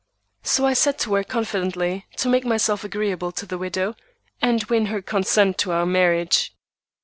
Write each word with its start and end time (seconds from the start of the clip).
So 0.41 0.65
I 0.65 0.73
set 0.73 0.97
to 1.01 1.11
work 1.11 1.27
confidently 1.27 2.07
to 2.17 2.27
make 2.27 2.43
myself 2.43 2.83
agreeable 2.83 3.31
to 3.33 3.45
the 3.45 3.59
widow 3.59 3.95
and 4.41 4.63
win 4.63 4.87
her 4.87 4.99
consent 4.99 5.59
to 5.59 5.71
our 5.73 5.85
marriage. 5.85 6.55